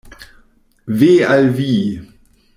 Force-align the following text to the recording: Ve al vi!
Ve 0.99 1.11
al 1.35 1.47
vi! 1.61 1.71